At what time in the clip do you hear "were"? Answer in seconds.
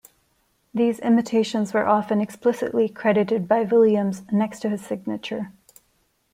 1.75-1.85